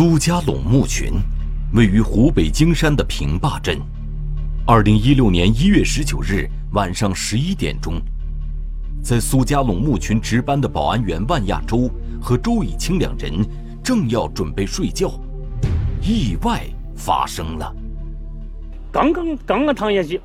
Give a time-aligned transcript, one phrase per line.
[0.00, 1.12] 苏家陇墓群，
[1.74, 3.78] 位于湖北荆山的平坝镇。
[4.66, 8.00] 二零一六年一月十九日晚上十一点钟，
[9.02, 13.46] 在苏家陇墓群值班的保安员万亚洲和周以清两人
[13.84, 15.12] 正要准备睡觉，
[16.00, 16.62] 意外
[16.96, 17.70] 发生了。
[18.90, 20.18] 刚刚刚刚躺下去，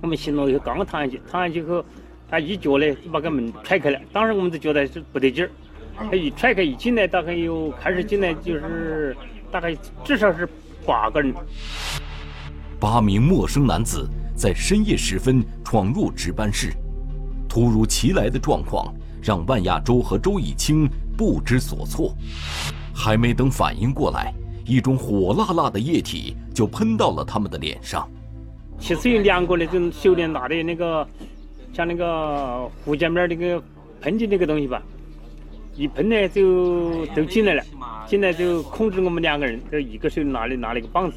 [0.00, 1.84] 我们醒了以后刚刚躺下去，躺下去后，
[2.28, 4.00] 他一脚呢就把个门踹开了。
[4.12, 5.50] 当时我们就觉得是不得劲儿，
[5.96, 9.16] 他一踹开一进来，大概有开始进来就是
[9.50, 10.48] 大概至少是
[10.86, 11.34] 八个人。
[12.78, 16.72] 八名陌生男子在深夜时分闯入值班室，
[17.48, 18.92] 突如其来的状况
[19.22, 22.14] 让万亚洲和周以清不知所措，
[22.94, 24.32] 还没等反应过来，
[24.64, 28.08] 一种火辣辣的液体就喷到了他们的脸上。
[28.78, 31.06] 其实有两个那种手电大的那个，
[31.74, 33.62] 像那个护甲面那个
[34.00, 34.82] 喷剂那个东西吧，
[35.76, 37.62] 一喷呢就都进来了，
[38.06, 41.16] 进来就控制我们两个人，就一个手拿了拿了一个棒子。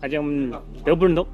[0.00, 0.52] 他叫我们
[0.84, 1.26] 都不能动。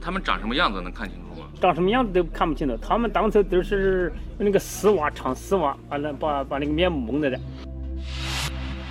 [0.00, 1.46] 他们长什么样子能看清楚吗？
[1.60, 2.76] 长什么样子都看不清楚。
[2.76, 7.40] 他们当初都是用那个丝袜长丝袜，把那把把那个面蒙着的。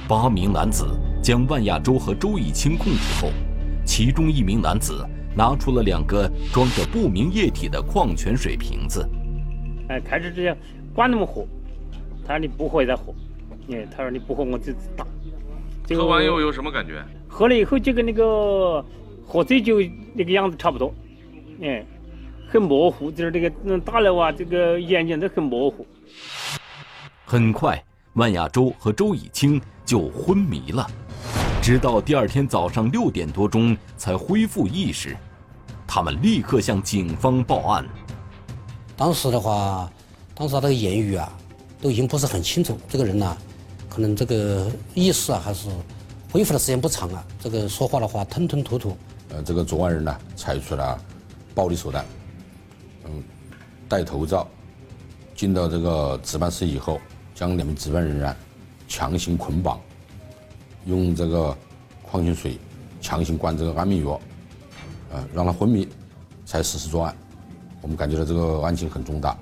[0.08, 0.86] 八名男子
[1.22, 3.30] 将万亚洲和周以清控制后，
[3.86, 9.08] 其中一名男子拿出了两个装着不明液体的矿泉水瓶子。
[9.88, 10.58] 哎，开始之前
[10.94, 11.46] 管他们喝，
[12.26, 13.14] 他说你不喝再喝。
[13.72, 15.06] 哎，他说你不喝我就打。
[15.90, 17.04] 喝完以后有什么感觉？
[17.28, 18.84] 喝了以后就跟那个
[19.24, 19.76] 喝醉酒
[20.14, 20.94] 那个样子差不多，
[21.62, 21.86] 哎，
[22.48, 25.86] 很模糊，就是这个嗯大脑啊，这个眼睛都很模糊。
[27.24, 27.84] 很快，
[28.14, 30.88] 万亚洲和周以清就昏迷了，
[31.62, 35.16] 直到第二天早上六点多钟才恢复意识。
[35.86, 37.86] 他们立刻向警方报案。
[38.98, 39.92] 当时的话，
[40.34, 41.32] 当时他这个言语啊，
[41.86, 43.38] 都已经不是很清楚，这个人呢。
[43.88, 45.70] 可能这个意识啊，还是
[46.32, 47.24] 恢复的时间不长啊。
[47.40, 48.98] 这个说话的话吞吞吐吐。
[49.30, 51.00] 呃，这个作案人呢，采取了
[51.54, 52.04] 暴力手段，
[53.06, 53.24] 嗯，
[53.88, 54.48] 戴头罩，
[55.36, 57.00] 进到这个值班室以后，
[57.36, 58.36] 将两名值班人员
[58.88, 59.80] 强行捆绑，
[60.88, 61.56] 用这个
[62.02, 62.58] 矿泉水
[63.00, 64.20] 强行灌这个安眠药，
[65.12, 65.88] 呃，让他昏迷，
[66.48, 67.16] 才实施作案。
[67.80, 69.38] 我们感觉到这个案情很重大。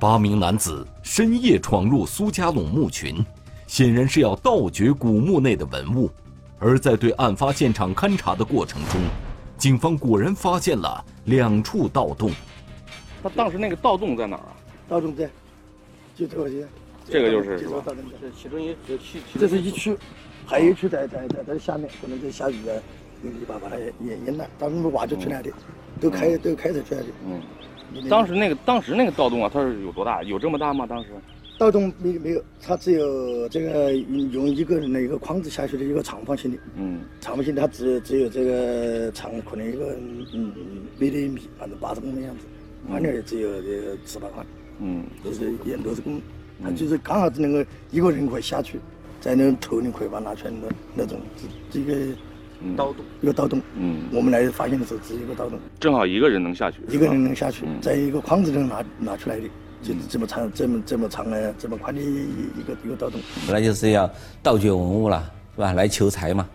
[0.00, 3.22] 八名男子深夜闯入苏家垄墓群，
[3.66, 6.10] 显然是要盗掘古墓内的文物。
[6.58, 8.98] 而在对案发现场勘查的过程中，
[9.58, 12.30] 警方果然发现了两处盗洞。
[13.22, 14.56] 他当时那个盗洞在哪儿啊？
[14.88, 15.28] 盗洞在，
[16.16, 16.66] 就这个些。
[17.06, 17.82] 这个就是是吧？
[18.22, 18.98] 这其中一这
[19.38, 19.94] 这是一区，
[20.46, 22.72] 还有一区在在在在下面，可能在下雨啊，
[23.20, 25.50] 泥巴把它淹淹了，当时我们挖掘出来的，
[26.00, 27.06] 都开都开采出来的。
[27.26, 27.38] 嗯。
[28.08, 30.22] 当时那个当时那个盗洞啊，它是有多大？
[30.22, 30.86] 有这么大吗？
[30.86, 31.08] 当时？
[31.58, 39.94] 盗洞没没有，它只有这个用一个人的一个框子下去的一个长方形的，嗯，长方形它只只有这个长可能一个
[40.32, 40.52] 嗯
[40.98, 42.46] 没得一米，反正八十公分样子，
[42.88, 44.46] 宽点也只有这个十八宽，
[44.78, 46.18] 嗯，都是也六十公，
[46.62, 48.80] 它就是刚好只能够一个人可以下去，
[49.20, 51.20] 在那头你可以把它拿出来那那种
[51.70, 51.94] 这个。
[52.76, 53.60] 盗洞，一个盗洞。
[53.76, 59.42] 嗯，我们来发现的时候只有一个盗洞，正好一个人能下去，一个人能下去，在一个框子里拿拿出来的，
[59.82, 63.20] 就是这么长、这么这么长的、这么宽的一个一个盗洞。
[63.46, 64.10] 本来就是要
[64.42, 65.72] 盗掘文物了，是吧？
[65.72, 66.48] 来求财嘛，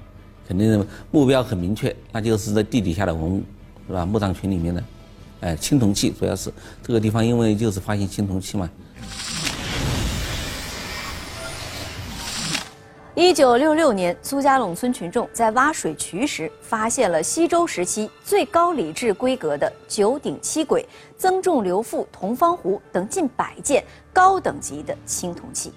[0.48, 3.44] 肯定目标很明确，那就是在地底下的文物，
[3.88, 4.06] 是吧？
[4.06, 4.84] 墓葬群里面的，
[5.42, 6.52] 哎，青铜器主要是
[6.84, 8.70] 这个地方，因为就是发现青铜器嘛。
[13.18, 20.86] 一九六六年，苏家垄村群众在挖水渠时，发现了西周时期最高礼制规格的九鼎七簋、
[21.18, 23.82] 曾仲流赋铜方壶等近百件
[24.12, 25.72] 高等级的青铜器。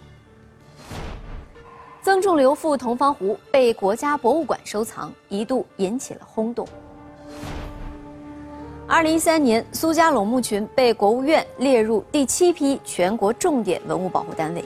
[2.03, 6.67] 曾仲流赋铜方壶被国家博物馆收藏，一度引起了轰动。
[8.89, 14.65] 二零一三年，苏家垄墓群被国务院列入第七批全国重点文物保护单位。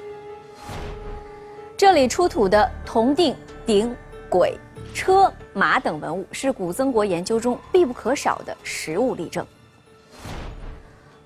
[1.82, 3.34] 这里出土的铜锭、
[3.66, 3.92] 鼎、
[4.30, 4.54] 簋、
[4.94, 9.44] 车、马等文物是古曾国研究中必不可少的实物例证。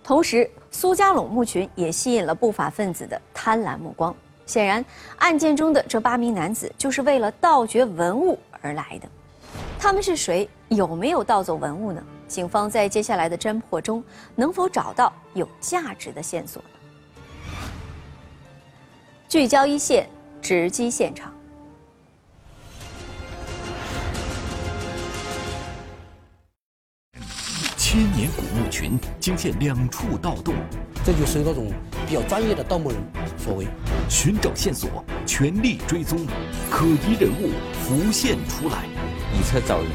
[0.02, 4.16] 同时，苏家垄墓群也吸引了不法分子的贪婪目光。
[4.46, 4.82] 显然，
[5.18, 9.06] 案件中的这八名男子就是为了盗掘文物而来的。
[9.78, 10.48] 他们是谁？
[10.68, 12.02] 有没有盗走文物呢？
[12.28, 14.02] 警方在接下来的侦破中
[14.34, 16.68] 能否找到有价值的线索呢？
[19.28, 20.08] 聚焦一线。
[20.40, 21.32] 直击现场。
[27.76, 30.54] 千年古墓群惊现两处盗洞，
[31.04, 31.72] 这就是那种
[32.06, 32.98] 比较专业的盗墓人
[33.38, 33.66] 所为。
[34.08, 36.26] 寻找线索，全力追踪，
[36.70, 38.84] 可疑人物浮现出来。
[39.32, 39.90] 以车找人，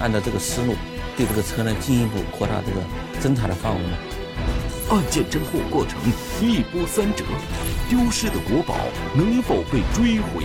[0.00, 0.74] 按照这个思路，
[1.16, 2.80] 对这个车呢进一步扩大这个
[3.20, 3.96] 侦查的范围呢。
[4.88, 6.00] 案件侦破过程
[6.40, 7.24] 一波三折，
[7.88, 8.76] 丢失的国宝
[9.16, 10.44] 能否被追回？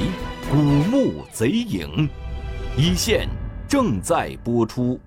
[0.50, 2.10] 古墓贼影，
[2.76, 3.30] 一线
[3.68, 5.00] 正在播出。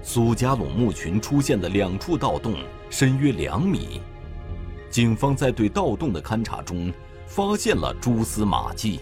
[0.00, 2.54] 苏家垄墓群出现的两处盗洞，
[2.88, 4.00] 深约两米。
[4.90, 6.92] 警方在对盗洞的勘查中，
[7.26, 9.00] 发现了蛛丝马迹。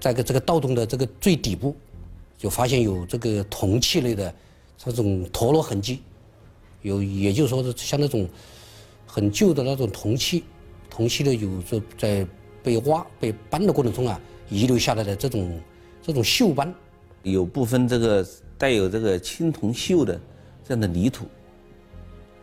[0.00, 1.76] 在个这个盗洞的这个最底部，
[2.36, 4.34] 就发现有这个铜器类的。
[4.78, 6.00] 这种脱落痕迹，
[6.82, 8.28] 有，也就是说是像那种
[9.04, 10.44] 很旧的那种铜器，
[10.88, 12.26] 铜器的有着在
[12.62, 15.60] 被挖、被搬的过程中啊，遗留下来的这种
[16.00, 16.72] 这种锈斑，
[17.24, 18.26] 有部分这个
[18.56, 20.18] 带有这个青铜锈的
[20.64, 21.26] 这样的泥土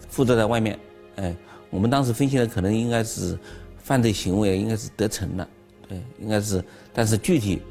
[0.10, 0.78] 附着在外面。
[1.16, 1.34] 哎，
[1.70, 3.40] 我们当时分析的可能应该是
[3.78, 5.48] 犯罪行为应该是得逞了，
[5.88, 6.62] 对，应该是，
[6.94, 7.62] 但是具体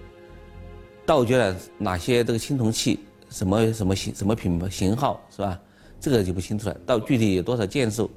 [1.05, 3.01] 盗掘了哪些这个青铜器？
[3.35, 5.61] 什么什么型什么品牌型号是吧？
[5.99, 6.77] 这个就不清楚了。
[6.87, 8.09] 到具体有多少件数，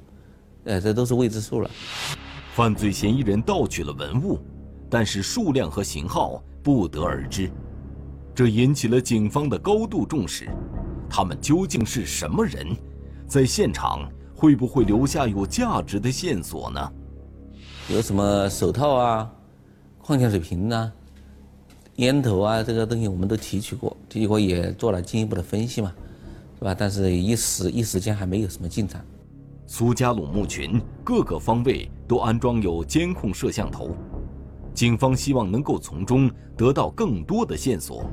[0.62, 1.68] 呃，这都是未知数了。
[2.54, 4.38] 犯罪嫌疑人盗取了文物，
[4.88, 7.50] 但是数量和型号不得而知，
[8.32, 10.48] 这引起了警方的高度重视。
[11.10, 12.68] 他们究竟是什么人？
[13.26, 16.92] 在现场会不会留下有价值的线索呢？
[17.88, 19.32] 有什么手套啊，
[20.00, 20.92] 矿泉水瓶啊？
[21.98, 25.92] 烟头啊，这个东西我们都提取过，提取过也做了进一步的分析嘛，
[26.56, 26.72] 是吧？
[26.72, 29.04] 但是一时一时间还没有什么进展。
[29.66, 33.90] 苏家陇墓群各个方位都安装有监控摄像头，
[34.72, 38.04] 警方希望能够从中得到更多的线索。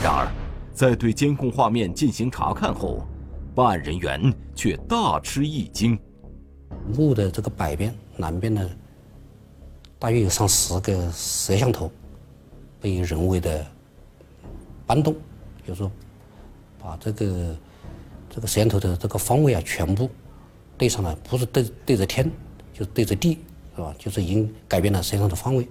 [0.00, 0.28] 然而，
[0.72, 3.04] 在对监控画面进行查看后，
[3.56, 5.98] 办案人员却大吃一惊。
[6.96, 8.70] 墓的这个北边、南边呢，
[9.98, 11.90] 大约有上十个摄像头。
[12.84, 13.66] 被人为的
[14.86, 15.16] 搬动，
[15.66, 15.90] 就是说，
[16.78, 17.56] 把这个
[18.28, 20.10] 这个摄像头的这个方位啊，全部
[20.76, 22.30] 对上了，不是对对着天，
[22.74, 23.38] 就对着地，
[23.74, 23.94] 是吧？
[23.98, 25.66] 就是已经改变了摄像头的方位。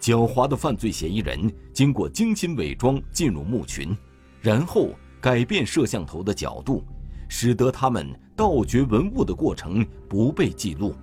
[0.00, 3.94] 狡猾的犯罪嫌疑人经过精心伪装进入墓群，
[4.40, 4.88] 然后
[5.20, 6.82] 改变摄像头的角度，
[7.28, 10.94] 使得他们盗掘文物的过程不被记录。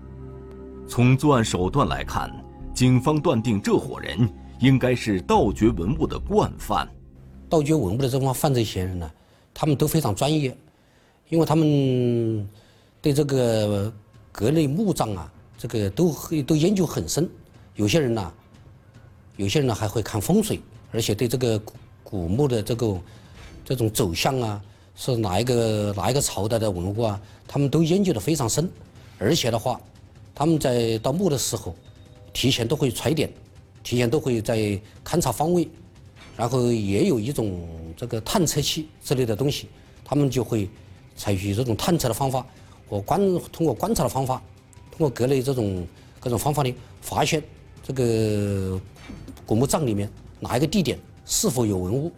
[0.88, 2.34] 从作案手段来看，
[2.74, 4.28] 警方断定这伙人。
[4.60, 6.88] 应该是盗掘文物的惯犯。
[7.50, 9.12] 盗掘文物的这帮犯罪嫌疑人呢，
[9.54, 10.56] 他们都非常专业，
[11.30, 12.48] 因为他们
[13.02, 13.94] 对这个
[14.32, 16.14] 各类墓葬啊，这个都
[16.46, 17.30] 都研究很深。
[17.76, 18.34] 有些人呢，
[19.36, 20.60] 有些人呢还会看风水，
[20.92, 21.74] 而且对这个古
[22.04, 22.98] 古墓的这个
[23.64, 24.62] 这种走向啊，
[24.96, 28.70] 是哪一个哪一个朝代的文物啊，他们都研究的非常深。
[29.20, 29.80] 而且的话，
[30.36, 31.76] 他们在盗墓的时候，
[32.34, 33.32] 提前都会揣点。
[33.88, 34.58] 提前都会在
[35.06, 35.66] 勘察方位，
[36.36, 39.70] 然后也有一种这个探测器之类的东西，
[40.04, 40.70] 他们就会
[41.16, 42.46] 采取这种探测的方法，
[42.90, 43.18] 和观
[43.50, 44.42] 通过观察的方法，
[44.92, 45.88] 通过各类这种
[46.20, 47.42] 各种方法呢，发现
[47.82, 48.78] 这个
[49.46, 52.12] 古墓葬里面哪一个地点是否有文物，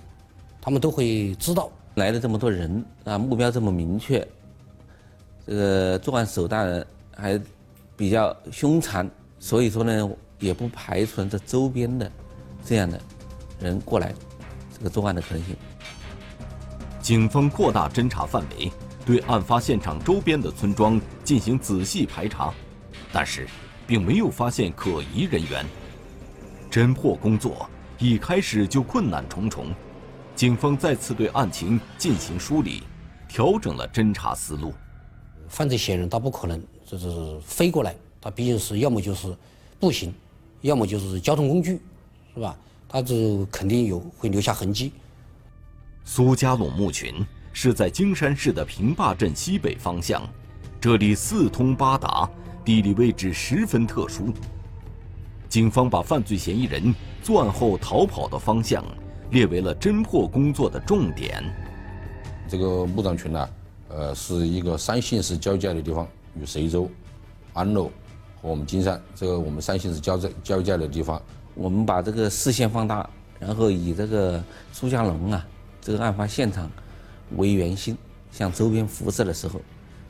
[0.60, 1.70] 他们都会知道。
[1.94, 4.28] 来了这么多人啊，目标这么明确，
[5.46, 6.84] 这个作案手段
[7.16, 7.40] 还
[7.96, 10.10] 比较凶残，所以说呢。
[10.40, 12.12] 也不排除这周边的
[12.66, 13.00] 这样的
[13.60, 14.14] 人过来
[14.78, 15.56] 这个作案的可能性。
[17.02, 18.72] 警方扩大侦查范围，
[19.06, 22.54] 对案发现场周边的村庄进行仔细排查，
[23.12, 23.48] 但是
[23.88, 25.66] 并没有发现可疑人员。
[26.70, 27.68] 侦破工作
[27.98, 29.74] 一开始就困难重重，
[30.36, 32.84] 警方再次对案情进行梳理，
[33.28, 34.74] 调整了侦查思路。
[35.48, 39.36] 犯罪嫌疑人他不可能就是飞过来，他毕竟是要么就是
[39.80, 40.14] 步行。
[40.62, 41.80] 要么就是交通工具，
[42.34, 42.56] 是吧？
[42.88, 44.92] 它就肯定有会留下痕迹。
[46.04, 47.14] 苏家垄墓群
[47.54, 50.28] 是在京山市的平坝镇西北方向，
[50.82, 52.28] 这里四通八达，
[52.66, 54.34] 地理位置十分特殊。
[55.48, 58.84] 警方把犯罪嫌疑人作案后逃跑的方向
[59.32, 61.44] 列为了侦破工作的重点。
[62.48, 63.50] 这个墓葬群呢，
[63.90, 66.08] 呃，是一个三县市交界的地方，
[66.40, 66.90] 与随州、
[67.54, 67.90] 安乐。
[68.42, 71.22] 和我们金山这个我们三县是交在交界的地方，
[71.56, 74.42] 我们把这个视线放大，然后以这个
[74.72, 75.46] 苏家龙啊
[75.82, 76.70] 这个案发现场
[77.36, 77.98] 为圆心，
[78.32, 79.60] 向周边辐射的时候，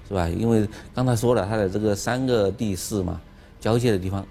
[0.08, 0.30] 是吧？
[0.30, 3.20] 因为刚才说了，它的这个三个地市嘛，
[3.60, 4.26] 交界的地方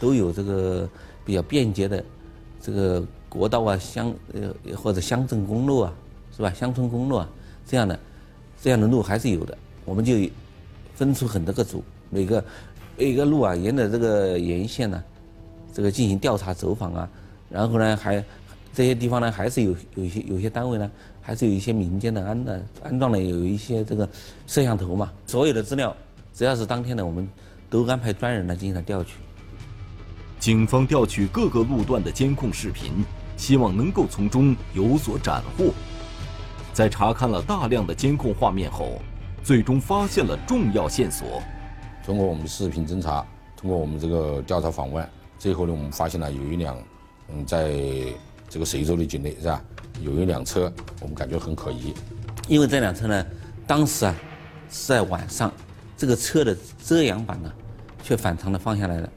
[0.00, 0.88] 都有这个
[1.24, 2.04] 比较便捷的
[2.60, 5.92] 这个国道啊、乡呃或者乡镇公路啊，
[6.36, 6.52] 是吧？
[6.52, 7.28] 乡村公路啊
[7.64, 7.98] 这样的
[8.60, 10.14] 这样的路还是有的，我们就
[10.94, 11.82] 分出很多个组。
[12.08, 12.42] 每个
[12.98, 15.02] 每个路啊，沿着这个沿线呢，
[15.72, 17.08] 这个进行调查走访啊，
[17.50, 18.24] 然后呢还
[18.72, 24.08] 这些地方呢还是有有一些有些单位呢还是有一些民间的安的安装了有一些这个
[24.46, 25.94] 摄像头嘛，所有的资料
[26.32, 27.28] 只要是当天的，我们
[27.68, 29.14] 都安排专人来进行了调取。
[30.38, 32.92] 警方调取各个路段的监控视频，
[33.36, 35.72] 希望能够从中有所斩获。
[36.72, 39.00] 在查看了大量的监控画面后，
[39.42, 41.42] 最终发现了重要线索。
[42.06, 45.04] 通过我们视频侦查，通过我们这个调查访问，
[45.40, 46.78] 最后呢，我们发现了有一辆，
[47.28, 47.74] 嗯，在
[48.48, 49.60] 这个随州的境内是吧？
[50.00, 51.92] 有一辆车，我们感觉很可疑。
[52.46, 53.26] 因为这辆车呢，
[53.66, 54.14] 当时啊
[54.70, 55.52] 是在晚上，
[55.96, 57.52] 这个车的遮阳板呢
[58.04, 59.10] 却反常的放下来了。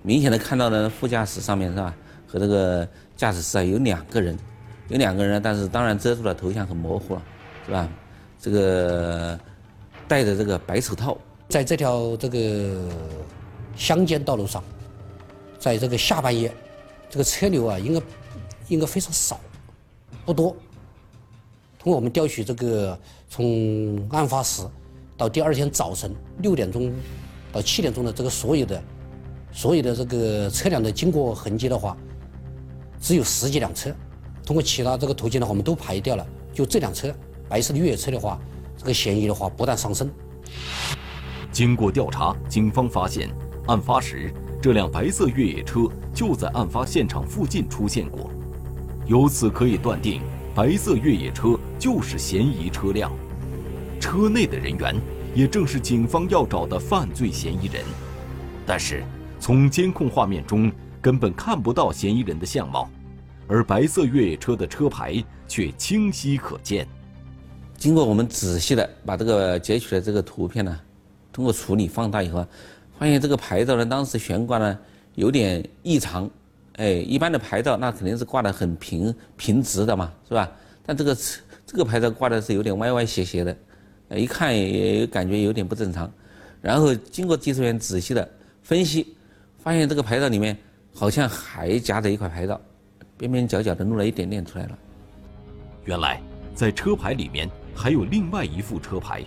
[0.00, 1.94] 明显的看到了副驾驶上面是吧，
[2.26, 4.34] 和这个驾驶室啊有两个人，
[4.88, 7.22] 有两个人，但是当然遮住了头像很模糊了，
[7.66, 7.86] 是吧？
[8.40, 9.38] 这个
[10.08, 12.88] 戴着这个白手套，在这条这个
[13.76, 14.62] 乡间道路上，
[15.58, 16.52] 在这个下半夜，
[17.08, 18.00] 这个车流啊应该
[18.68, 19.40] 应该非常少，
[20.24, 20.50] 不多。
[21.78, 22.98] 通过我们调取这个
[23.28, 24.62] 从案发时
[25.16, 26.92] 到第二天早晨六点钟
[27.52, 28.82] 到七点钟的这个所有的。
[29.52, 31.96] 所有的这个车辆的经过痕迹的话，
[33.00, 33.90] 只有十几辆车。
[34.44, 36.26] 通过其他这个途径的话，我们都排掉了。
[36.52, 37.10] 就这辆车，
[37.48, 38.38] 白色的越野车的话，
[38.76, 40.10] 这个嫌疑的话不断上升。
[41.56, 43.30] 经过调查，警方发现，
[43.66, 48.30] 案发时这辆白色越野车就在案发现场附近出现过，
[49.06, 50.20] 由此可以断定，
[50.54, 53.10] 白色越野车就是嫌疑车辆。
[53.98, 54.94] 车内的人员
[55.34, 57.82] 也正是警方要找的犯罪嫌疑人，
[58.66, 59.02] 但是。
[59.40, 60.70] 从监控画面中
[61.00, 62.90] 根本看不到嫌疑人的相貌，
[63.46, 66.86] 而白色越野车的车牌却清晰可见。
[67.78, 70.80] 经过我们仔细的把这个截取的这个图片呢，
[71.36, 72.46] 通过处理放大以后，
[72.98, 74.78] 发现这个牌照呢当时悬挂呢
[75.16, 76.30] 有点异常。
[76.76, 80.50] 哎，一般的牌照那肯定是挂的很平平直的嘛，是吧？
[80.86, 83.54] 但这个车这个牌照挂的是有点歪歪斜斜的，
[84.08, 86.10] 一看也感觉有点不正常。
[86.62, 88.26] 然后经过技术员仔细的
[88.62, 89.14] 分析。
[89.58, 90.56] 发现这个牌照里面
[90.94, 92.60] 好像还夹着一块牌照，
[93.18, 94.78] 边边角角的露了一点点出来了。
[95.84, 96.22] 原来
[96.54, 99.24] 在车牌里面还有另外一副车牌，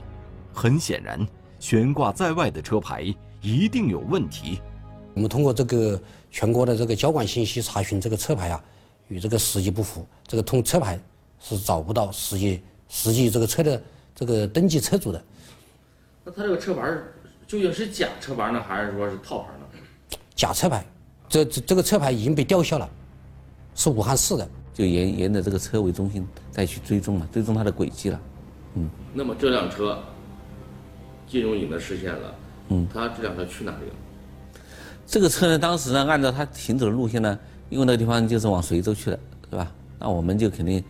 [0.54, 1.28] 很显然
[1.60, 4.60] 悬挂在外的车牌一定有问题。
[5.14, 6.02] 我们通过这个
[6.32, 8.64] 全国的这个交管信息查询，这个车牌啊
[9.08, 11.00] 与这个实际不符，这个通车牌
[11.40, 13.82] 是找不到实际实际这个车的
[14.16, 15.22] 这个登记车主的。
[16.24, 16.82] 那他这个车牌
[17.48, 20.18] 究竟是假车牌呢，还是说是套牌呢？
[20.36, 20.86] 假车牌，
[21.28, 22.90] 这这这个车牌已经被吊销了，
[23.76, 28.22] 是武汉市的，就沿沿着这个车为中心再去追踪了，追踪它的轨迹了。
[28.76, 30.02] 嗯，那么这辆车
[31.30, 32.36] 进入你的视线了，
[32.70, 34.62] 嗯，他这辆车去哪里了？
[35.06, 39.20] 这个车呢，当时呢，按照他行走的路线呢，因为那个地方就是往随州去的，
[39.50, 39.72] 是吧？
[40.00, 40.84] 那我们就肯定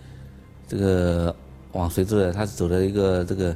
[0.67, 1.35] 这个
[1.73, 3.55] 往随州的，他是走的一个这个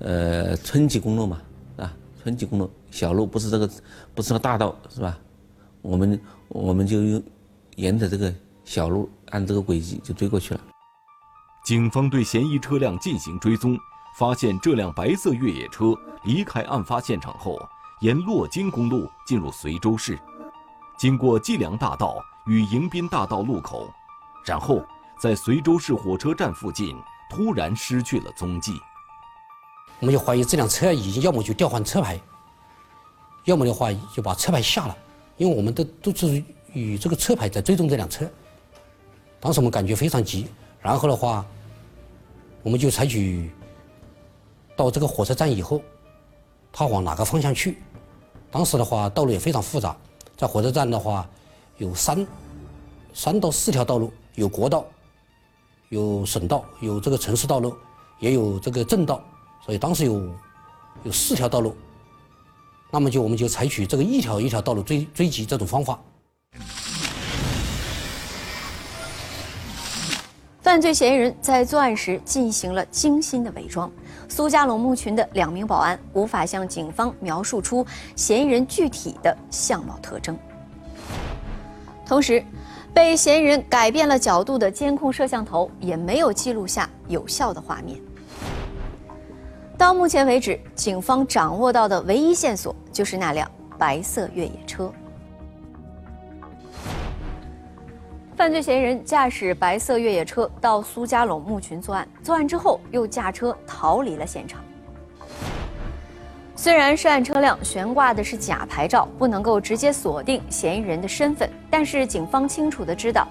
[0.00, 1.40] 呃村级公路嘛，
[1.76, 1.92] 是吧？
[2.22, 3.70] 村级公路小路不是这个
[4.14, 5.18] 不是个大道，是吧？
[5.82, 7.22] 我们我们就用
[7.76, 8.32] 沿着这个
[8.64, 10.60] 小路，按这个轨迹就追过去了。
[11.64, 13.78] 警方对嫌疑车辆进行追踪，
[14.18, 15.94] 发现这辆白色越野车
[16.28, 17.58] 离开案发现场后，
[18.00, 20.18] 沿洛京公路进入随州市，
[20.98, 23.90] 经过计量大道与迎宾大道路口，
[24.44, 24.84] 然后
[25.18, 26.94] 在随州市火车站附近
[27.30, 28.78] 突然失去了踪迹。
[30.00, 32.20] 我们就怀疑这辆车已经要么就调换车牌，
[33.44, 34.94] 要么的话就把车牌下了。
[35.38, 36.44] 因为我们都都是
[36.74, 38.30] 与这个车牌在追踪这辆车，
[39.40, 40.46] 当时我们感觉非常急，
[40.78, 41.42] 然后的话，
[42.62, 43.50] 我们就采取
[44.76, 45.80] 到这个火车站以后，
[46.72, 47.78] 他往哪个方向去？
[48.50, 49.96] 当时的话，道路也非常复杂，
[50.36, 51.28] 在火车站的话，
[51.76, 52.26] 有三
[53.12, 54.84] 三到四条道路，有国道，
[55.90, 57.76] 有省道，有这个城市道路，
[58.20, 59.22] 也有这个镇道，
[59.64, 60.34] 所以当时有
[61.04, 61.76] 有四条道路。
[62.90, 66.00] 那么就我们就采取这个一条一条道路追追击这种方法。
[70.62, 73.90] 犯罪嫌疑人在作案时进行了精心的伪装，
[74.28, 80.38] 苏家陇墓群的两名保安无法向警方描述出嫌疑人具体的相貌特征。
[82.06, 82.44] 同时，
[82.94, 88.00] 被嫌疑人改变了角度的监控摄像头也没有记录下有效的画面。
[89.76, 94.92] 到目前为止，警方掌握到的唯一线索就是那辆白色越野车。
[98.38, 104.62] 犯罪嫌疑人驾驶白色越野车到苏家垄墓群作案，作案之后又驾车逃离了现场。
[106.54, 113.26] 虽然涉案车辆悬挂的是假牌照，不能够直接锁定嫌疑人的身份，但是警方清楚的知道，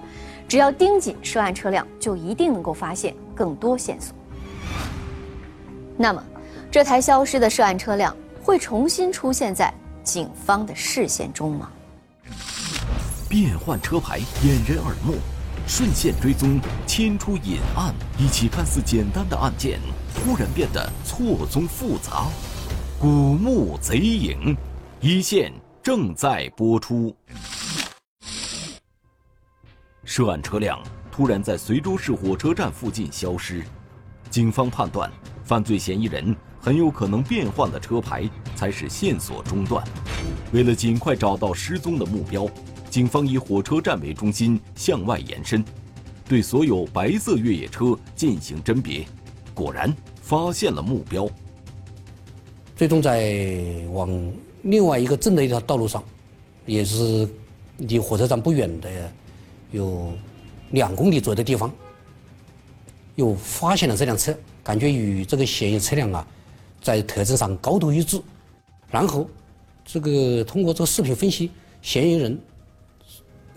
[0.46, 4.14] 只要盯紧涉案车辆，就一定能够发现更多线索。
[5.96, 6.22] 那么，
[6.70, 9.72] 这台消失的涉案车辆会重新出现在
[10.02, 11.70] 警方的视线中吗？
[13.28, 15.18] 变换车牌掩人耳目，
[15.66, 19.78] 顺线追踪牵出隐案，一起看似简单的案件，
[20.14, 22.26] 忽然变得错综复杂。
[22.98, 24.56] 古墓贼影，
[25.02, 27.14] 一线正在播出。
[30.04, 30.82] 涉案车辆
[31.12, 33.62] 突然在随州市火车站附近消失，
[34.30, 35.12] 警方判断
[35.44, 39.86] 犯罪嫌疑人很有可能变换了车牌才是线索中断。
[40.50, 42.48] 为了尽快找到失踪的目标，
[42.98, 45.64] 警方以火车站为中心向外延伸，
[46.28, 49.06] 对所有白色越野车进行甄别，
[49.54, 51.30] 果然发现了目标。
[52.74, 54.10] 最终在往
[54.62, 56.02] 另外一个镇的一条道路上，
[56.66, 57.28] 也是
[57.76, 58.90] 离火车站不远的，
[59.70, 60.12] 有
[60.72, 61.72] 两公里左右的地方，
[63.14, 66.26] 又发现了这辆车，感觉与这个嫌疑车辆啊，
[66.82, 68.20] 在特征上高度一致。
[68.90, 69.30] 然后，
[69.84, 72.36] 这个通过这个视频分析，嫌疑人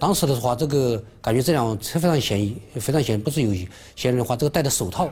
[0.02, 3.22] 当时的话，这个感觉这辆车非常嫌疑，非常嫌疑。
[3.22, 3.68] 不是有嫌
[4.06, 5.08] 疑人的话，这个戴的手套，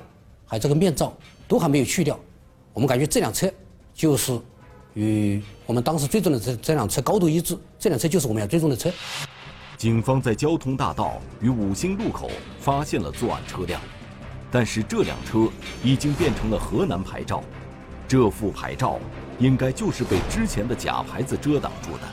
[0.47, 1.15] 还有这个面罩
[1.47, 2.19] 都还没有去掉，
[2.73, 3.47] 我们感觉这辆车。
[3.93, 4.39] 就是
[4.95, 8.91] 与我们当时追踪的这这辆车高度一致，这辆车就是我们要追踪的车。
[9.77, 13.79] 警方在交通大道与五星路口发现了作案车辆，
[14.49, 15.47] 但是这辆车
[15.83, 17.43] 已经变成了河南牌照，
[18.07, 18.97] 这副牌照
[19.37, 22.07] 应该就是被之前的假牌子遮挡住的，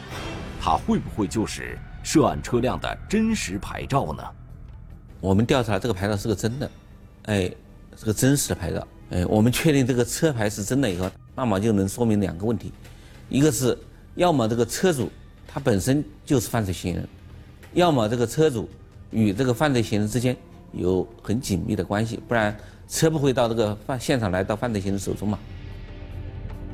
[0.61, 4.23] 它会不会就是涉案车辆的真实牌照呢？
[5.21, 6.71] 我们调查这个牌照是个真的，
[7.25, 7.51] 哎，
[7.97, 8.87] 是个真实的牌照。
[9.11, 12.73] 哎，我们确定这个车牌是真的以后，那么就能说明两个问题：
[13.29, 13.77] 一个是
[14.14, 15.11] 要么这个车主
[15.49, 17.09] 他本身就是犯罪嫌疑人，
[17.73, 18.69] 要么这个车主
[19.11, 20.37] 与这个犯罪嫌疑人之间
[20.71, 22.57] 有很紧密的关系，不然
[22.88, 25.37] 车不会到这个犯现场来到犯罪嫌疑人手中嘛。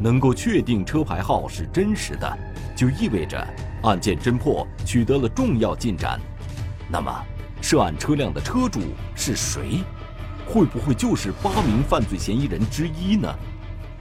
[0.02, 2.38] 能够确定车牌号是真实的，
[2.74, 3.46] 就意味着
[3.82, 6.20] 案件侦破取得了重要进展。
[6.90, 7.24] 那么，
[7.60, 8.80] 涉案车辆的车主
[9.14, 9.84] 是谁？
[10.44, 13.32] 会不会就是八名犯罪嫌疑人之一呢？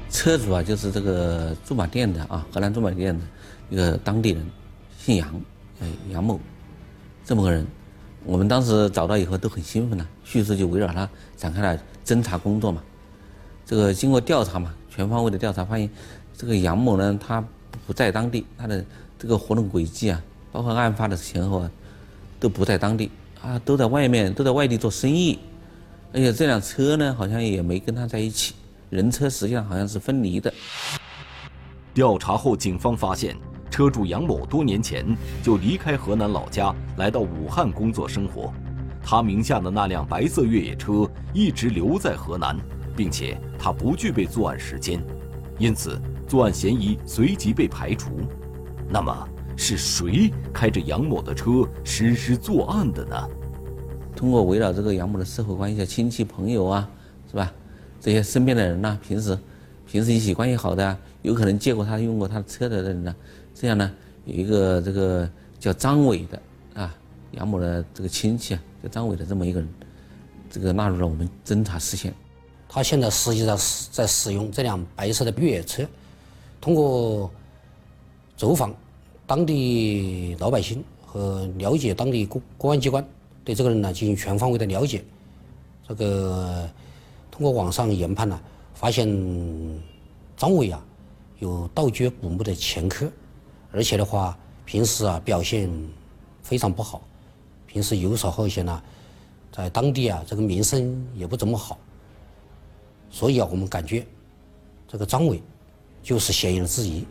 [0.10, 3.24] 车主啊，就是这个驻马店的啊，河南驻马店的
[3.70, 4.46] 一个当地人，
[4.98, 5.42] 姓杨，
[5.80, 6.40] 哎，杨某，
[7.24, 7.66] 这么个人。
[8.24, 12.82] 我们当时找到以后都很兴奋了，迅速就围绕他展开了侦查工作嘛。
[13.66, 15.90] 这个经过调查嘛，全方位的调查发现，
[16.38, 17.44] 这个杨某呢，他
[17.88, 18.86] 不在当地，他的
[19.18, 21.72] 这个活动轨迹啊，包括案发的前后啊，
[22.40, 23.10] 都不在当地
[23.42, 25.40] 啊，都在外面，都在外地做生意。
[26.14, 28.54] 而且这辆车呢，好像也没跟他在一起，
[28.92, 30.54] 人车实际上好像是分离的。
[31.96, 33.36] 调查后，警方发现
[33.72, 35.04] 车主杨某多年前
[35.42, 38.54] 就离开河南老家，来到武汉工作生活。
[39.04, 42.56] 他名下的那辆白色越野车一直留在河南，
[43.02, 45.04] 并且他不具备作案时间，
[45.58, 48.12] 因此作案嫌疑随即被排除。
[48.88, 53.28] 那么，是谁开着杨某的车实施作案的呢？
[54.16, 56.88] 通过围绕这个杨某的社会关系、亲戚朋友啊，
[57.28, 57.52] 是吧？
[58.00, 59.36] 这些身边的人呢，平时
[59.88, 63.16] 平时一起关系好的，有可能借过他、用过他的车的人呢，
[63.56, 63.92] 这样呢，
[64.26, 65.28] 有一个这个
[65.60, 66.40] 叫张伟的
[66.76, 66.96] 啊，
[67.32, 69.68] 杨某的这个亲戚啊，叫张伟的这么一个人，
[70.52, 72.14] 这个纳入了我们侦查视线。
[72.74, 75.86] 他现在实际上是在使用这辆白色的越野车，
[76.62, 77.30] 通过
[78.38, 78.74] 走访
[79.28, 83.06] 当地老百姓和了解当地公公安机关。
[83.44, 85.04] 对这个人呢进行全方位的了解，
[85.86, 86.70] 这个
[87.30, 88.40] 通过网上研判呢，
[88.74, 89.06] 发现
[90.38, 90.82] 张伟啊
[91.40, 93.12] 有盗掘古墓的前科，
[93.74, 95.70] 而且的话平时啊表现
[96.42, 97.02] 非常不好，
[97.68, 98.82] 平时游手好闲呐，
[99.52, 101.78] 在当地啊这个名声也不怎么好，
[103.12, 104.04] 所以啊我们感觉
[104.88, 105.44] 这个张伟
[106.02, 107.06] 就是嫌疑人之一。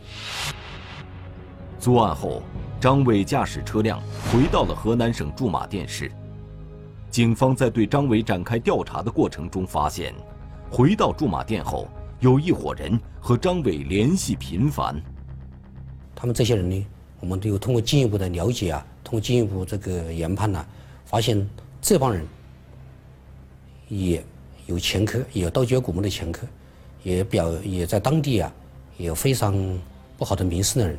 [1.79, 2.43] 作案后，
[2.79, 6.11] 张伟驾驶车辆回到了河南省驻马店市。
[7.09, 10.13] 警方在对张伟展开调查的过程中发现，
[10.69, 11.87] 回到驻马店后，
[12.19, 15.01] 有一伙人和张伟联系频繁。
[16.15, 16.85] 他们这些人呢，
[17.19, 20.65] 我们都有通过进一步的了解啊，通过进一步这个研判呢，
[21.03, 21.49] 发现
[21.81, 22.25] 这帮人
[23.89, 24.23] 也
[24.67, 26.47] 有前科，有盗掘古墓的前科，
[27.03, 28.53] 也表也在当地啊，
[28.97, 29.55] 有非常
[30.17, 30.97] 不好的名声的人。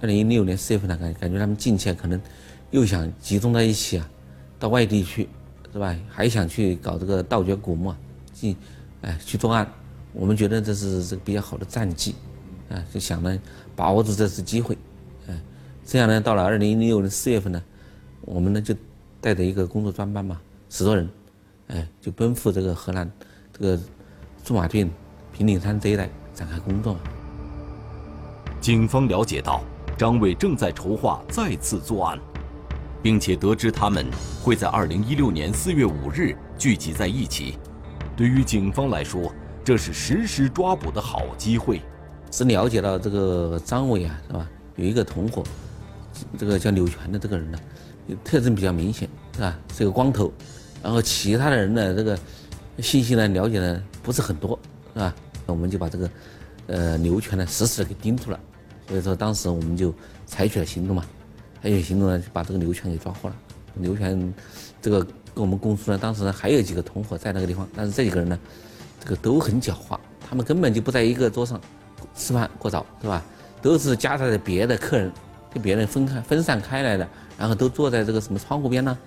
[0.00, 2.20] 二零一六年四月份呢，感感觉他们近期可能
[2.70, 4.10] 又想集中在一起啊，
[4.58, 5.28] 到外地去。
[5.72, 5.96] 是吧？
[6.08, 7.94] 还想去搞这个盗掘古墓，
[8.32, 8.56] 进，
[9.02, 9.64] 哎，去作案。
[10.12, 12.12] 我们觉得这是这个比较好的战绩，
[12.68, 13.40] 啊，就想呢
[13.76, 14.76] 把握住这次机会，
[15.28, 15.40] 哎，
[15.86, 17.62] 这样呢，到了二零一六年四月份呢，
[18.22, 18.74] 我们呢就
[19.20, 21.08] 带着一个工作专班嘛，十多人，
[21.70, 23.10] 哎，就奔赴这个河南
[23.52, 23.80] 这个
[24.44, 24.90] 驻马店
[25.32, 26.96] 平顶山这一带展开工作。
[28.60, 29.62] 警方了解到，
[29.96, 32.18] 张伟正在筹划再次作案，
[33.02, 34.06] 并且得知他们
[34.42, 37.56] 会在二零一六年四月五日聚集在一起。
[38.16, 39.32] 对于警方来说，
[39.64, 41.80] 这是实施抓捕的好机会。
[42.32, 44.48] 是了解到这个张伟啊，是吧？
[44.76, 45.42] 有一个同伙，
[46.36, 47.58] 这个叫柳泉的这个人呢，
[48.22, 49.58] 特征比较明显，是吧？
[49.72, 50.32] 是个光头，
[50.82, 52.18] 然后其他的人呢，这个
[52.78, 54.58] 信息呢了解的不是很多，
[54.94, 55.14] 是吧？
[55.46, 56.10] 那我们就把这个
[56.66, 58.40] 呃刘全呢死死的给盯住了。
[58.88, 59.94] 所以说当时我们就
[60.26, 61.04] 采取了行动嘛，
[61.62, 63.36] 采取行动呢，就把这个刘全给抓获了。
[63.76, 64.34] 刘全
[64.82, 68.38] 这个跟我们供述呢，当时还有几个同伙在那个地方，但是这几个人呢，
[69.02, 71.60] 这个都很狡猾，他们根本就不在一个桌上。
[72.16, 73.22] 吃饭过早是吧？
[73.62, 75.12] 都是夹杂着别的客人，
[75.52, 77.06] 跟别人分开分散开来的，
[77.38, 78.98] 然后都坐在这个什么窗户边呢，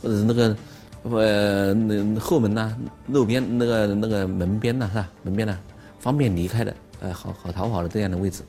[0.00, 0.56] 或者是那个
[1.04, 5.08] 呃那后门呐、路边那个那个门边呐，是吧？
[5.22, 5.58] 门边呢，
[5.98, 8.42] 方便离开的，呃，好好逃跑的这样的位置。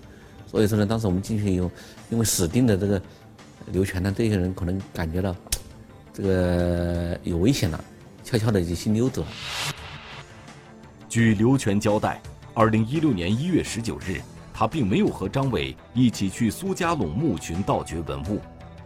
[0.47, 1.69] 所以说呢，当时我们进去以后，
[2.09, 3.01] 因为死盯着这个
[3.67, 5.35] 刘全呢，这些人可能感觉到
[6.13, 7.83] 这个有危险了，
[8.23, 9.27] 悄悄的就先溜走了。
[11.09, 12.21] 据刘全交代。
[12.57, 14.21] 二零一六年一月十九日，
[14.53, 18.39] 他并没有和张伟一起去苏家垄墓群盗掘文物，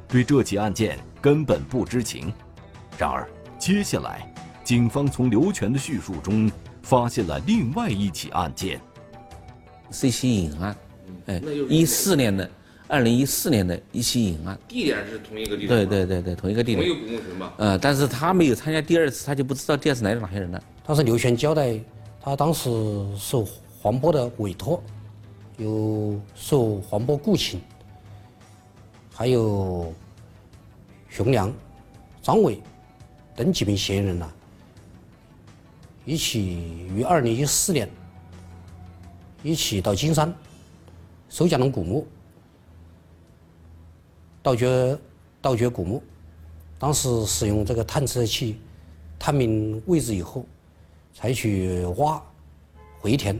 [0.07, 2.33] 对这起案件根本不知情。
[2.97, 4.25] 然而，接下来，
[4.63, 6.49] 警方从刘全的叙述中
[6.81, 8.79] 发现了另外一起案件，
[9.91, 10.75] 是一起隐案。
[11.25, 12.49] 哎，一四年的，
[12.87, 15.67] 二零一四年的一起隐案，地点是同一个地点。
[15.67, 16.87] 对对对对，同一个地点。
[16.87, 17.53] 同一个古墓群吧。
[17.57, 20.63] 呃，但是他没有参加第二次，他就不知道第二次来了哪些人了。
[20.85, 21.77] 当时刘全交代。
[22.21, 22.69] 他当时
[23.17, 23.47] 受
[23.81, 24.83] 黄波的委托，
[25.57, 27.61] 有受黄波雇请，
[29.15, 29.93] 还有
[31.07, 31.51] 熊良、
[32.21, 32.61] 张伟
[33.39, 34.29] 等几名嫌疑人呢，
[36.03, 37.89] 一起于二零一四年
[39.41, 40.35] 一起到金山
[41.29, 42.05] 收家龙古墓
[44.43, 44.99] 盗掘
[45.39, 46.03] 盗掘古墓，
[46.77, 48.59] 当时使用这个探测器
[49.17, 50.45] 探明位置以后。
[51.11, 52.21] 采取挖、
[52.99, 53.37] 回填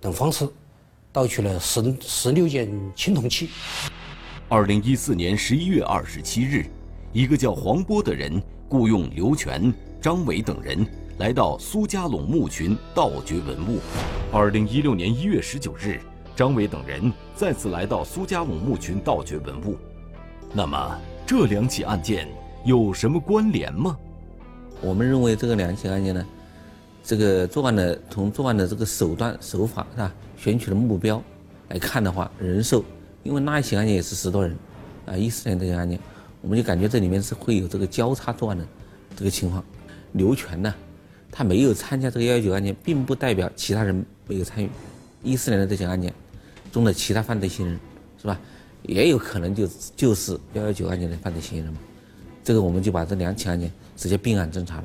[0.00, 0.48] 等方式，
[1.12, 3.50] 盗取了十十六件青铜器。
[4.48, 6.66] 二零一四年十一月二十七日，
[7.12, 10.86] 一个叫黄波的人雇佣刘全、张伟等人
[11.18, 13.78] 来到苏家垄墓群盗掘文物。
[14.32, 16.00] 二零一六年一月十九日，
[16.34, 19.76] 张伟等人再次来到苏家垄墓群盗掘文物。
[20.54, 22.26] 那么，这两起案件
[22.64, 23.94] 有什么关联吗？
[24.80, 26.26] 我们认为这个两起案件呢，
[27.04, 31.22] 这个作案的从作案的这个手段手法是吧，选取的目标
[31.68, 32.82] 来看的话，人寿，
[33.22, 34.56] 因为那一起案件也是十多人，
[35.04, 36.00] 啊，一四年这个案件，
[36.42, 38.66] 我们就感觉这里面是会有这个交叉作案的
[39.16, 39.64] 这个情况。
[40.12, 40.74] 刘全呢，
[41.30, 44.68] 他没有参加这个幺幺九案件，并不代表其他人没有参与。
[45.22, 46.12] 一四年的这起案件
[46.72, 47.80] 中的其他犯罪嫌疑人
[48.20, 48.38] 是吧，
[48.82, 51.78] 也有可能就就是幺幺九案件的犯罪嫌疑人嘛。
[52.42, 54.84] 这个我们就把这两起案件直接并案侦查了。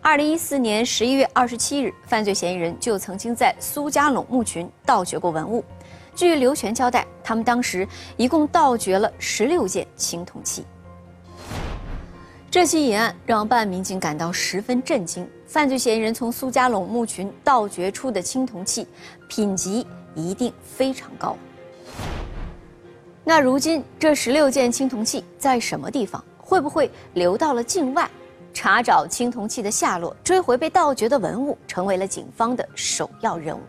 [0.00, 5.64] 二零一四年十一月二十七日，犯罪嫌疑人就曾经在苏家陇墓群盗掘过文物。
[6.14, 10.64] 据刘全交代，他们当时一共盗掘了十六件青铜器。
[12.50, 15.28] 这起隐案让办案民警感到十分震惊。
[15.46, 18.86] 犯罪嫌疑人从苏家垄墓群盗掘出的青铜器，
[19.28, 21.36] 品级一定非常高。
[23.24, 26.22] 那如今这十六件青铜器在什么地方？
[26.38, 28.10] 会不会流到了境外？
[28.52, 33.60] 查找青铜器的下落，追回被盗掘的文物，成为了警方的首要任务。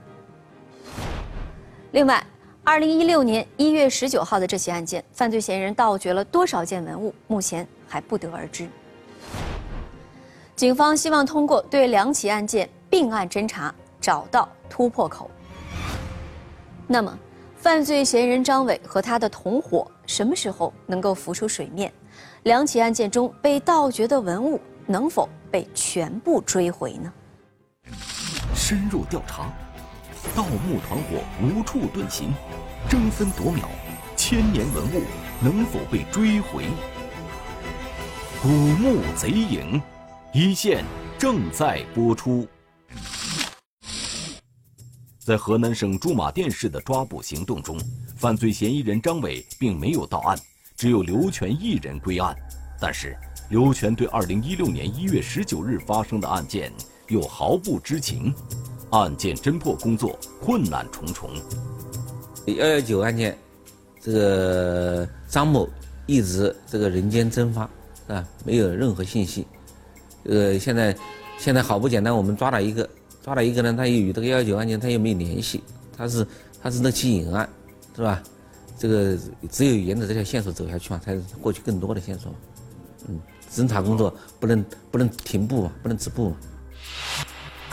[1.91, 2.21] 另外，
[2.65, 8.65] 二零一六年一月十九号的这起案件，犯罪嫌疑人盗掘了多少件文物，目前还不得而知。
[10.55, 15.29] 警方希望通过对两起案件并案侦查，找到突破口。
[16.87, 17.17] 那么？
[17.57, 21.91] 犯罪嫌疑人张伟和他的同伙什么时候能够浮出水面？
[22.43, 27.13] 两起案件中被盗掘的文物能否被全部追回呢？
[28.53, 29.49] 深入调查，
[30.35, 32.33] 盗墓团伙无处遁形，
[32.89, 33.69] 争分夺秒，
[34.15, 35.03] 千年文物
[35.39, 36.65] 能否被追回？
[38.41, 39.79] 古墓贼影，
[40.33, 40.83] 一线
[41.19, 42.47] 正在播出。
[45.19, 47.79] 在河南省驻马店市的抓捕行动中，
[48.17, 50.35] 犯罪嫌疑人张伟并没有到案，
[50.75, 52.35] 只有刘全一人归案。
[52.81, 53.15] 但是，
[53.51, 56.73] 刘全对2016年1月19日发生的案件
[57.07, 58.33] 又毫不知情，
[58.99, 61.29] 案件侦破工作困难重重。
[62.45, 63.35] 幺幺九案件，
[63.99, 65.67] 这个张某
[66.05, 67.69] 一直这个人间蒸发，
[68.07, 69.47] 啊，没有任何信息。
[70.25, 70.95] 呃，现在
[71.39, 72.87] 现在好不简单，我们抓了一个，
[73.23, 75.63] 抓了一个呢，他又与这个幺幺九案件他又没有联系，
[75.97, 76.27] 他是
[76.61, 77.49] 他是那起隐案，
[77.95, 78.21] 是吧？
[78.77, 79.17] 这个
[79.49, 82.31] 只有沿着这条线索走下去嘛，才获取更多的线索。
[83.07, 83.19] 嗯，
[83.51, 86.37] 侦查工作不能不能停步嘛，不能止步嘛。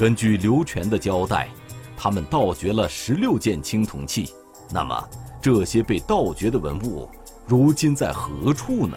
[0.01, 1.47] 根据刘全的交代，
[1.95, 4.33] 他们盗掘了十六件青铜器。
[4.73, 5.09] 那么，
[5.43, 7.07] 这些被盗掘的文物，
[7.47, 8.97] 如今在何处呢？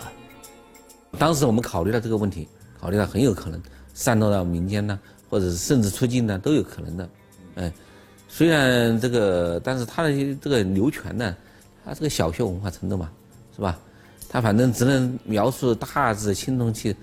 [1.20, 2.48] 当时我们考虑到这个问题，
[2.80, 3.62] 考虑到很有可能
[3.94, 4.98] 散落到民间呢，
[5.30, 7.10] 或者甚至出境呢，都有可能的。
[7.56, 7.74] 哎，
[8.30, 11.36] 虽然这个，但是他的这个刘全呢，
[11.84, 13.12] 他是个小学文化程度嘛，
[13.54, 13.78] 是吧？
[14.30, 16.96] 他反正只能描述大致青铜器，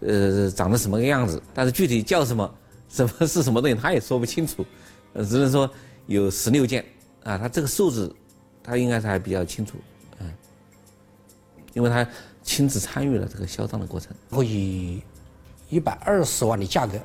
[0.00, 2.52] 呃，长得什么个样子，但是具体叫什么，
[2.94, 4.64] 什么是什么东西，他也说不清楚，
[5.14, 5.68] 呃，只能说
[6.06, 6.84] 有十六件。
[7.24, 8.14] 啊，他这个数字，
[8.62, 9.78] 他应该是还比较清楚，
[10.18, 10.30] 嗯，
[11.72, 12.06] 因为他
[12.42, 14.14] 亲自参与了这个销赃的过程。
[14.28, 15.02] 我以
[15.70, 16.98] 一百二十万的价格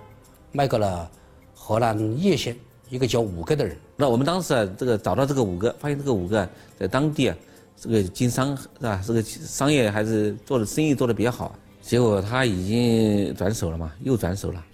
[0.51, 1.09] 卖给了
[1.55, 2.53] 河南叶县
[2.89, 3.77] 一个叫五哥的人。
[3.95, 6.45] 那我们当时啊，这个找到这个五哥，发现这个五哥
[6.77, 7.37] 在当地啊，
[7.77, 9.01] 这个经商是吧？
[9.07, 11.55] 这个商业还是做的生意做的比较好。
[11.81, 14.65] 结果他已经转手了嘛，又转手了。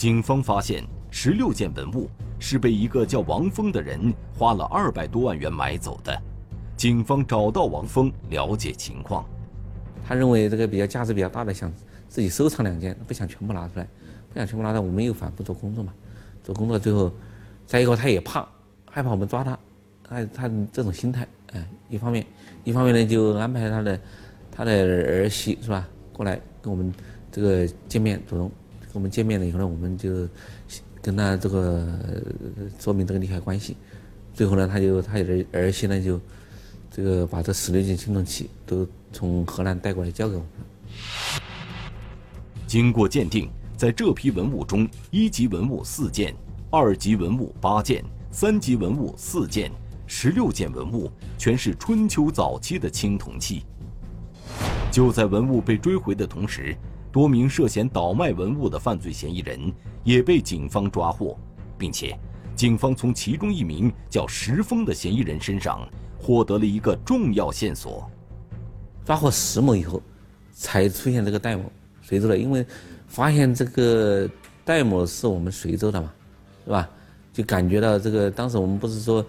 [0.00, 2.08] 警方发现十六件文物。
[2.42, 6.18] 是被一个叫王峰的人花了二百多万元买走的。
[6.74, 9.26] 警方找到王峰了解情况，
[10.08, 11.70] 他认为这个比较价值比较大的，想
[12.08, 13.86] 自己收藏两件，不想全部拿出来，
[14.32, 14.80] 不想全部拿出来。
[14.80, 15.92] 我们又反复做工作嘛，
[16.42, 17.12] 做工作最后，
[17.66, 18.48] 再一个他也怕，
[18.90, 19.58] 害怕我们抓他，
[20.02, 22.24] 他他这种心态，哎，一方面，
[22.64, 24.00] 一方面呢就安排他的
[24.50, 26.90] 他的儿媳是吧，过来跟我们
[27.30, 28.50] 这个见面，主动
[28.92, 30.28] 我们见面了以后呢，我们就。
[31.02, 31.98] 跟他这个
[32.78, 33.74] 说明这个利害关系，
[34.34, 36.20] 最后呢，他就他儿儿媳呢就
[36.90, 40.50] 这个把这十六件青铜器都从河南带过来交给我们。
[42.66, 43.48] 经过鉴定，
[43.78, 46.34] 在这批文物中，一级文物四件，
[46.70, 49.72] 二级文物八件，三级文物四件，
[50.06, 53.64] 十六件文物全是春秋早期的青铜器。
[54.92, 56.76] 就在文物被追回的同时。
[57.12, 59.72] 多名涉嫌倒卖文物的犯罪嫌疑人
[60.04, 61.36] 也被警方抓获，
[61.76, 62.16] 并且，
[62.54, 68.08] 警方从其中一名叫石峰的嫌疑人身上获得了一个重要线索。
[69.04, 70.00] 抓获石某以后，
[70.52, 71.64] 才出现这个戴某，
[72.02, 72.64] 随州的，因为
[73.08, 74.28] 发现这个
[74.64, 76.12] 戴某是我们随州的嘛，
[76.64, 76.88] 是吧？
[77.32, 79.24] 就感觉到这个，当时我们不是说，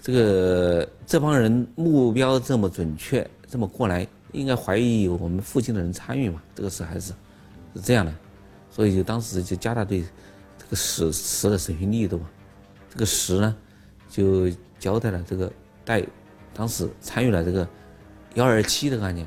[0.00, 4.06] 这个这帮人目标这么准确，这么过来。
[4.34, 6.42] 应该怀疑有我们附近的人参与嘛？
[6.54, 7.12] 这个事还是
[7.74, 8.12] 是这样的，
[8.68, 10.04] 所以就当时就加大对
[10.58, 12.28] 这个石石的审讯力度嘛。
[12.90, 13.56] 这个石呢，
[14.10, 15.50] 就交代了这个
[15.84, 16.04] 戴
[16.52, 17.66] 当时参与了这个
[18.34, 19.26] 幺二七这个案件。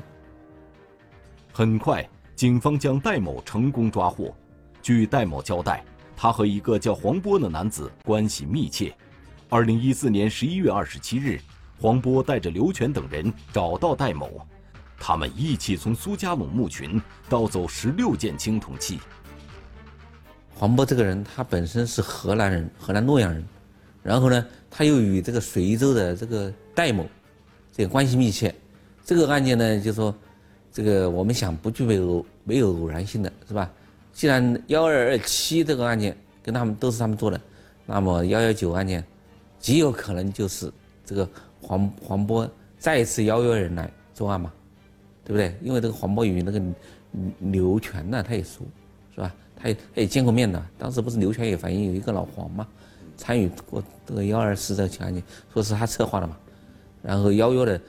[1.52, 4.34] 很快，警方将戴某成功抓获。
[4.80, 5.84] 据戴某交代，
[6.16, 8.94] 他和一个叫黄波的男子关系密切。
[9.48, 11.40] 二零一四年十一月二十七日，
[11.80, 14.46] 黄波带着刘全等人找到戴某。
[14.98, 18.98] 他们一起从苏家垄墓群盗走十六件青铜器。
[20.54, 23.44] 黄波这个人，他本身是河南人，河南洛阳人，
[24.02, 27.06] 然后呢，他又与这个随州的这个戴某，
[27.72, 28.54] 这个关系密切。
[29.04, 30.14] 这个案件呢，就是说，
[30.72, 33.70] 这个我们想不具备偶没有偶然性的是吧？
[34.12, 37.40] 既然幺二二七这个案件跟他们都是他们做的，
[37.86, 39.04] 那么幺幺九案件
[39.60, 40.72] 极有可能就是
[41.06, 41.28] 这个
[41.62, 44.52] 黄黄波再次邀约人来作案嘛。
[45.28, 45.54] 对不对？
[45.62, 46.60] 因为这个黄波与那个
[47.52, 48.64] 刘全呢，他也熟，
[49.14, 49.34] 是吧？
[49.54, 50.60] 他也他也见过面的。
[50.78, 52.66] 当时不是刘全也反映有一个老黄嘛，
[53.14, 56.34] 参与过这个幺二四这个案件，说是他策划的嘛。
[57.02, 57.80] 然后邀约的，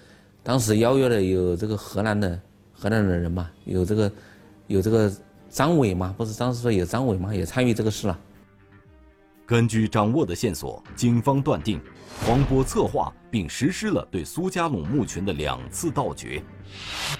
[0.44, 2.38] 当时邀约的有这个河南的
[2.74, 4.12] 河南的人嘛，有这个
[4.68, 5.12] 有这个
[5.50, 8.20] 张伟嘛，不是当时说有张伟嘛，也参与这个事了。
[9.50, 11.82] 根据掌握的线索，警方断定，
[12.24, 16.40] 黄波策划并实施了对苏家垄墓群的两次盗掘。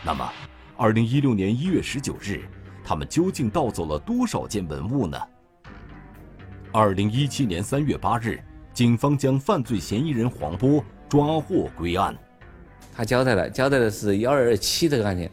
[0.06, 0.32] 那么，
[0.78, 2.44] 二零一六年一月十九日，
[2.84, 5.18] 他们究竟盗走了多少件文物呢？
[6.72, 8.40] 二零一七年三月八日，
[8.76, 12.16] 警方将犯罪嫌疑人黄波抓获归案。
[12.94, 15.32] 他交代了，交代的是幺二二七这个案件，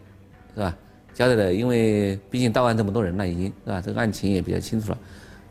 [0.55, 0.75] 是吧？
[1.13, 3.83] 交代的，因为毕竟到案这么多人了，已经是吧？
[3.83, 4.99] 这个案情也比较清楚了。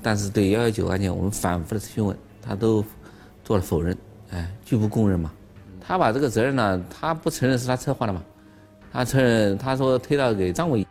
[0.05, 2.85] 但是对幺幺九案件，我们反复的询问，他都
[3.43, 3.97] 做了否认，
[4.29, 5.31] 哎，拒不供认嘛。
[5.81, 8.23] 他把这个责任呢，他不承认是他策划的嘛，
[8.93, 10.85] 他承认他说推到给张伟，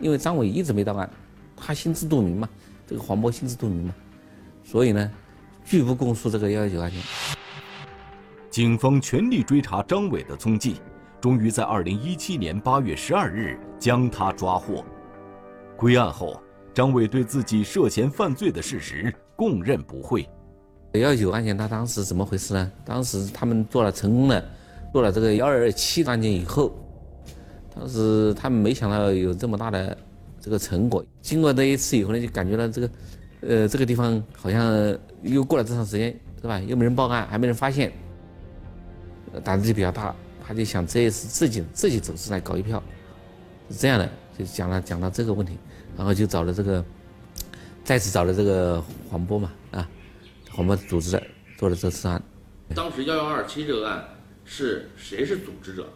[0.00, 1.08] 因为张伟一直没到案，
[1.56, 2.46] 他心知肚明嘛，
[2.86, 3.94] 这个黄波心知肚明嘛，
[4.62, 5.10] 所以呢，
[5.64, 7.00] 拒不供述这个幺幺九案件。
[8.50, 10.76] 警方全力追查张伟的踪迹，
[11.22, 14.84] 终于在二零一七年八月十二日将他抓获。
[15.74, 16.38] 归案后，
[16.76, 20.28] 张伟对自己涉嫌犯罪的事实供认不讳。
[20.92, 22.70] 幺九案件他当时怎么回事呢？
[22.84, 24.44] 当时他们做了成功的，
[24.92, 26.76] 做了这个幺二二七案件以后，
[27.74, 29.96] 当时他们没想到有这么大的
[30.38, 31.02] 这个成果。
[31.22, 32.90] 经过那一次以后呢，就感觉到这个，
[33.40, 36.60] 呃，这个地方好像又过了这长时间，是吧？
[36.60, 37.90] 又没人报案，还没人发现，
[39.42, 40.14] 胆子就比较大，
[40.46, 42.82] 他就想这一次自己自己走出来搞一票，
[43.70, 44.06] 是这样的，
[44.38, 45.58] 就讲了讲到这个问题，
[45.96, 46.84] 然后就找了这个，
[47.84, 49.88] 再次找了这个黄波嘛，啊。
[50.50, 51.22] 黄波组织的
[51.58, 52.22] 做了这次案。
[52.74, 54.02] 当时幺幺二七这个案
[54.44, 55.86] 是谁是组织者？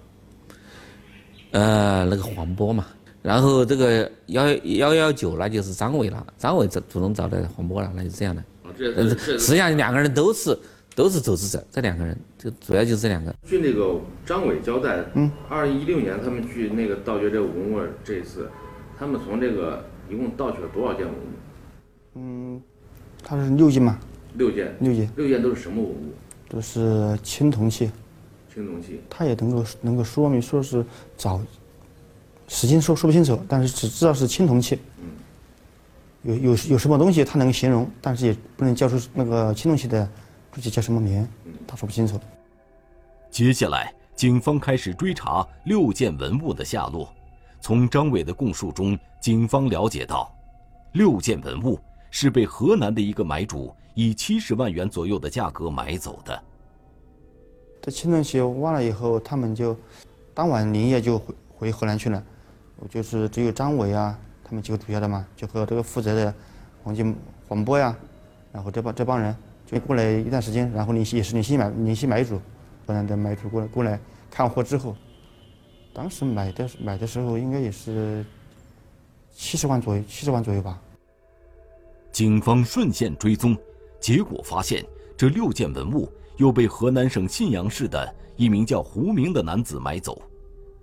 [1.52, 2.86] 呃，那个黄波嘛。
[3.22, 8.42] 然后这个幺幺幺九那就是张伟了，张伟主主动找的黄波了，那就这样的。
[9.38, 10.58] 实际上两个人都是
[10.94, 13.34] 都是组织者，这两个人就主要就是这两个。
[13.44, 18.50] 据那个张伟交代，嗯，二零一六年他们去那个盗掘这个文物这一次，
[18.98, 21.18] 他们从这个一共盗取了多少件文物？
[22.14, 22.60] 嗯，
[23.22, 23.98] 它是六件嘛。
[24.34, 26.12] 六件，六件，六件都是什么文物？
[26.48, 27.90] 都是青铜器。
[28.52, 29.00] 青铜器。
[29.08, 30.84] 它也能够能够说明说是
[31.16, 31.40] 早，
[32.48, 34.78] 时间说说不清楚，但是只知道是青铜器。
[34.98, 35.06] 嗯。
[36.22, 40.08] 有有有什么东西它能形容，但是也不能叫出那个青铜器的
[40.52, 41.26] 具体叫什么名，
[41.66, 42.20] 他说不清楚。
[43.30, 47.12] 接下来，警方开始追查六件文物的下落。
[47.60, 50.32] 从张伟的供述中，警方了解到，
[50.92, 51.78] 六件文物。
[52.12, 56.42] 是被河南的一个买主以七十万元左右的价格买走的。
[57.80, 59.76] 这青铜器挖了以后，他们就
[60.34, 62.20] 当晚连夜就回回河南去了。
[62.88, 66.34] 就是只有张伟啊，他们几个主要的嘛，就和这个负责的
[66.82, 67.14] 黄金
[67.46, 67.96] 黄波呀，
[68.50, 69.32] 然后这帮这帮人
[69.64, 72.40] 就过来一段时间，然后联系也是联系买联系买主，
[72.84, 74.00] 河南的买主过来过来
[74.32, 74.96] 看货之后，
[75.92, 78.24] 当时买的买的时候应该也是
[79.32, 80.80] 七十万左右，七十万左右吧。
[82.12, 83.56] 警方顺线追踪，
[84.00, 84.84] 结果发现
[85.16, 90.20] 这六件文物又被河南省信阳市的一名叫胡明的男子买走。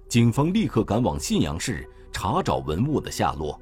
[0.07, 3.59] 警方立刻赶往信阳市查找文物的下落。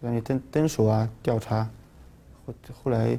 [0.00, 1.68] 在那里蹲蹲守啊，调查。
[2.46, 3.18] 后后来，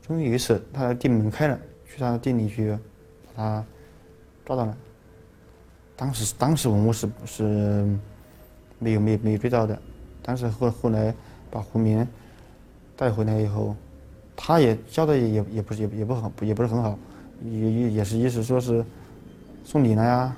[0.00, 2.70] 终于有一次，他的店门开了，去他的店里去，
[3.34, 3.64] 把他
[4.46, 4.76] 抓到了。
[6.02, 7.86] 当时当时文物是是
[8.80, 9.78] 没有没有没有追到的，
[10.20, 11.14] 但是后后来。
[11.52, 12.08] 把胡明
[12.96, 13.76] 带回来以后，
[14.34, 16.98] 他也交代也也不是也也不好也不是很好，
[17.44, 18.82] 也也也是意思说是
[19.62, 20.34] 送礼了呀，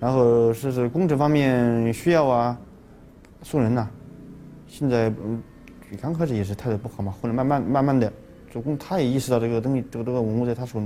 [0.00, 2.58] 然后说是工程方面需要啊，
[3.44, 3.88] 送人呐。
[4.66, 5.40] 现在嗯，
[6.02, 8.12] 刚开始也是态度不好嘛，后来慢慢慢慢的，
[8.52, 10.82] 主公他也意识到这个东西这个这个文物在他手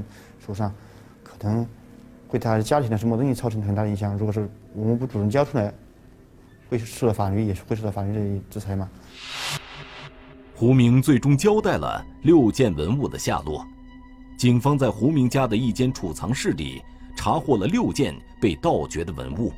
[0.46, 0.70] 手上，
[1.24, 1.66] 可能
[2.32, 4.16] 会他的家庭的什么东西造成很大的影响。
[4.16, 5.72] 如果是我们不主动交出来。
[6.68, 8.88] 会受到法律，也是会受到法律的制裁吗？
[10.54, 13.62] 胡明最终交代了六件文物的下落。
[14.38, 16.82] 警方在胡明家的一间储藏室里
[17.14, 19.52] 查获了六件被盗掘的文物。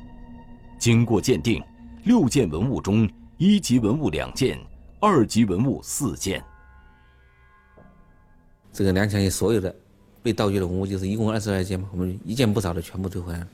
[0.77, 1.63] 经过鉴定，
[2.03, 4.59] 六件文物中，一级文物两件，
[4.99, 6.43] 二级文物四件。
[8.73, 9.73] 这个两江所有的
[10.25, 13.47] 被盗掘的文物就是一共二十二件嘛，我们一件不少的全部追回来了。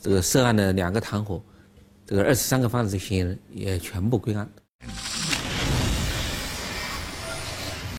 [0.00, 1.42] 这个涉案的两个团伙。
[2.08, 4.48] 这个二十三个犯罪嫌疑人也全部归案。